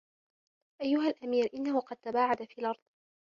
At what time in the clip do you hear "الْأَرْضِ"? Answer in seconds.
2.61-2.79